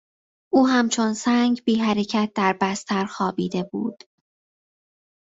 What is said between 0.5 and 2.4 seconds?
او همچون سنگ بیحرکت